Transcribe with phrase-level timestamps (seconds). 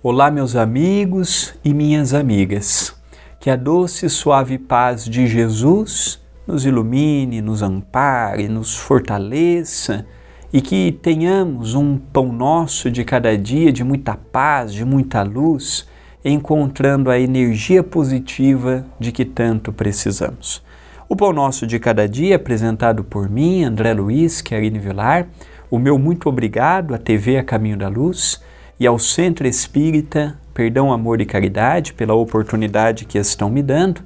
[0.00, 2.94] Olá, meus amigos e minhas amigas.
[3.40, 10.06] Que a doce e suave paz de Jesus nos ilumine, nos ampare, nos fortaleça
[10.52, 15.88] e que tenhamos um pão nosso de cada dia de muita paz, de muita luz,
[16.24, 20.62] encontrando a energia positiva de que tanto precisamos.
[21.08, 25.26] O pão nosso de cada dia, apresentado por mim, André Luiz, Querine Vilar,
[25.68, 28.40] o meu muito obrigado à TV A Caminho da Luz
[28.80, 34.02] e ao Centro Espírita Perdão, Amor e Caridade pela oportunidade que estão me dando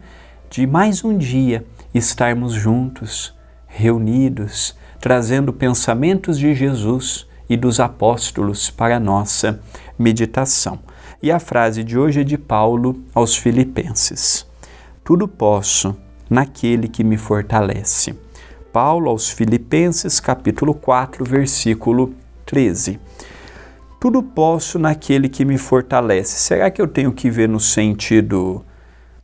[0.50, 3.34] de mais um dia estarmos juntos,
[3.66, 9.60] reunidos, trazendo pensamentos de Jesus e dos apóstolos para a nossa
[9.98, 10.78] meditação.
[11.22, 14.46] E a frase de hoje é de Paulo aos Filipenses:
[15.02, 15.96] Tudo posso
[16.28, 18.14] naquele que me fortalece.
[18.70, 23.00] Paulo aos Filipenses, capítulo 4, versículo 13
[24.02, 26.36] tudo posso naquele que me fortalece.
[26.36, 28.64] Será que eu tenho que ver no sentido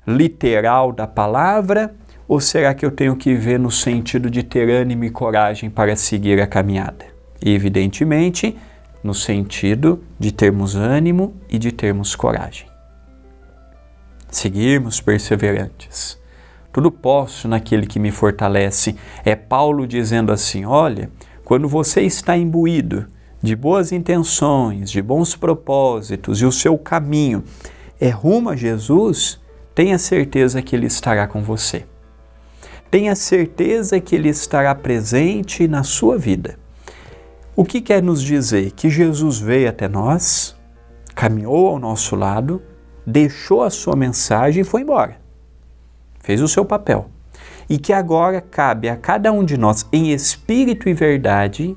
[0.07, 1.93] literal da palavra
[2.29, 5.97] ou será que eu tenho que ver no sentido de ter ânimo e coragem para
[5.97, 7.07] seguir a caminhada?
[7.45, 8.57] evidentemente,
[9.03, 12.69] no sentido de termos ânimo e de termos coragem.
[14.31, 16.17] Seguirmos perseverantes.
[16.73, 18.95] Tudo posso naquele que me fortalece.
[19.25, 21.11] É Paulo dizendo assim: olha,
[21.45, 23.09] quando você está imbuído
[23.43, 27.45] de boas intenções, de bons propósitos e o seu caminho
[28.01, 29.41] é rumo a Jesus,
[29.75, 31.85] tenha certeza que Ele estará com você.
[32.91, 36.59] Tenha certeza que Ele estará presente na sua vida.
[37.55, 38.71] O que quer nos dizer?
[38.73, 40.57] Que Jesus veio até nós,
[41.15, 42.63] caminhou ao nosso lado,
[43.05, 45.21] deixou a sua mensagem e foi embora.
[46.21, 47.11] Fez o seu papel.
[47.69, 51.77] E que agora cabe a cada um de nós, em espírito e verdade,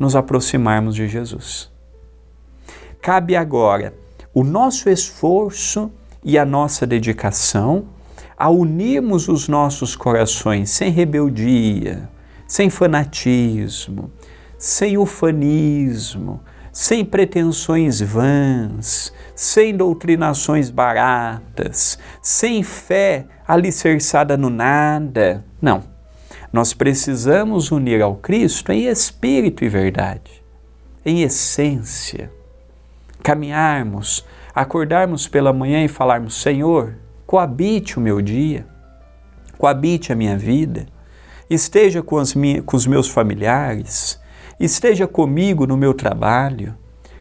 [0.00, 1.70] nos aproximarmos de Jesus.
[3.00, 3.94] Cabe agora
[4.34, 5.92] o nosso esforço
[6.24, 7.86] e a nossa dedicação
[8.36, 12.08] a unirmos os nossos corações sem rebeldia,
[12.46, 14.10] sem fanatismo,
[14.58, 16.40] sem ufanismo,
[16.72, 25.44] sem pretensões vãs, sem doutrinações baratas, sem fé alicerçada no nada.
[25.60, 25.89] Não.
[26.52, 30.42] Nós precisamos unir ao Cristo em espírito e verdade,
[31.06, 32.32] em essência.
[33.22, 38.66] Caminharmos, acordarmos pela manhã e falarmos: Senhor, coabite o meu dia,
[39.56, 40.86] coabite a minha vida,
[41.48, 42.20] esteja com,
[42.66, 44.20] com os meus familiares,
[44.58, 46.74] esteja comigo no meu trabalho,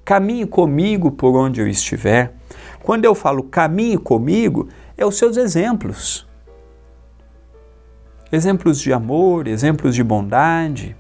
[0.04, 2.34] caminhe comigo por onde eu estiver.
[2.82, 6.28] Quando eu falo caminhe comigo, é os seus exemplos
[8.32, 10.96] exemplos de amor, exemplos de bondade,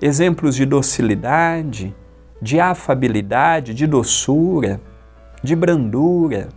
[0.00, 1.94] exemplos de docilidade,
[2.40, 4.80] de afabilidade, de doçura,
[5.42, 6.48] de brandura,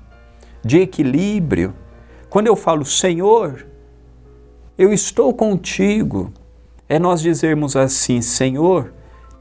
[0.64, 1.74] de equilíbrio.
[2.30, 3.66] Quando eu falo Senhor,
[4.78, 6.32] eu estou contigo,
[6.90, 8.94] é nós dizermos assim: Senhor,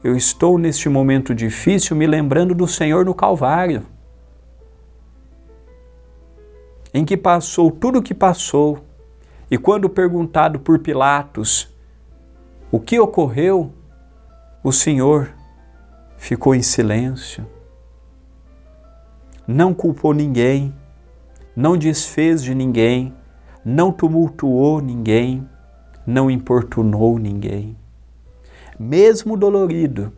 [0.03, 3.83] eu estou neste momento difícil me lembrando do Senhor no Calvário,
[6.93, 8.83] em que passou tudo o que passou
[9.53, 11.71] e quando perguntado por Pilatos
[12.71, 13.71] o que ocorreu,
[14.63, 15.29] o Senhor
[16.17, 17.45] ficou em silêncio.
[19.45, 20.73] Não culpou ninguém,
[21.55, 23.13] não desfez de ninguém,
[23.63, 25.47] não tumultuou ninguém,
[26.03, 27.77] não importunou ninguém.
[28.79, 30.11] Mesmo dolorido,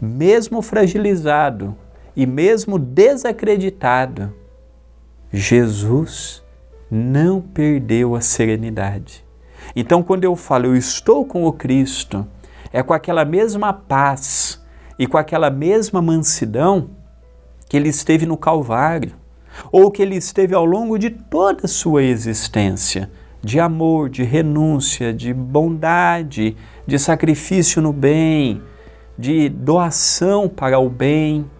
[0.00, 1.76] mesmo fragilizado
[2.14, 4.32] e mesmo desacreditado,
[5.32, 6.45] Jesus
[6.90, 9.24] não perdeu a serenidade.
[9.74, 12.26] Então, quando eu falo eu estou com o Cristo,
[12.72, 14.62] é com aquela mesma paz
[14.98, 16.90] e com aquela mesma mansidão
[17.68, 19.12] que ele esteve no Calvário,
[19.72, 23.10] ou que ele esteve ao longo de toda a sua existência,
[23.42, 26.56] de amor, de renúncia, de bondade,
[26.86, 28.62] de sacrifício no bem,
[29.18, 31.50] de doação para o bem.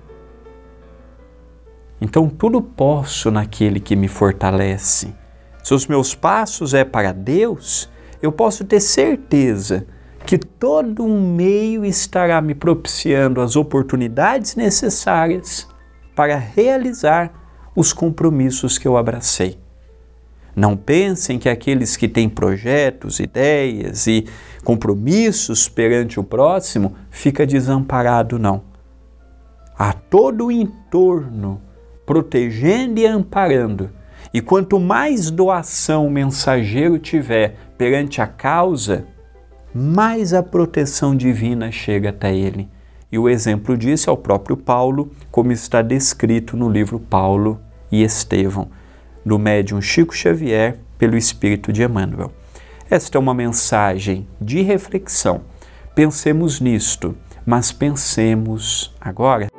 [2.01, 5.15] Então tudo posso naquele que me fortalece.
[5.63, 7.91] Se os meus passos é para Deus,
[8.23, 9.87] eu posso ter certeza
[10.25, 15.67] que todo um meio estará me propiciando as oportunidades necessárias
[16.15, 17.33] para realizar
[17.75, 19.59] os compromissos que eu abracei.
[20.55, 24.27] Não pensem que aqueles que têm projetos, ideias e
[24.65, 28.63] compromissos perante o próximo fica desamparado, não.
[29.79, 31.61] Há todo o entorno
[32.07, 33.91] protegendo e amparando.
[34.33, 39.07] E quanto mais doação o mensageiro tiver perante a causa,
[39.75, 42.69] mais a proteção divina chega até ele.
[43.11, 47.61] E o exemplo disso é o próprio Paulo, como está descrito no livro Paulo
[47.91, 48.69] e Estevão,
[49.25, 52.33] do médium Chico Xavier, pelo Espírito de Emmanuel.
[52.89, 55.43] Esta é uma mensagem de reflexão.
[55.95, 59.56] Pensemos nisto, mas pensemos agora.